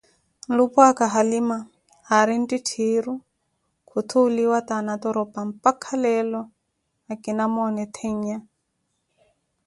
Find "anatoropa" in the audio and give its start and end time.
4.79-5.39